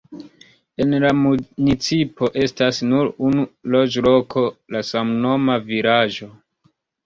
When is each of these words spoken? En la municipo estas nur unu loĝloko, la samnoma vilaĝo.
En 0.85 0.95
la 1.03 1.11
municipo 1.17 2.31
estas 2.47 2.81
nur 2.93 3.13
unu 3.29 3.45
loĝloko, 3.77 4.49
la 4.77 4.85
samnoma 4.91 5.63
vilaĝo. 5.73 6.35